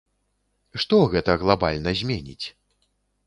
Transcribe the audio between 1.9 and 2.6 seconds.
зменіць?